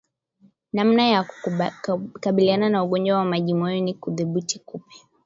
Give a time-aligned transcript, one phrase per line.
[0.73, 4.95] Namna ya kukabiliana na ugonjwa wa majimoyo ni kudhibiti kupe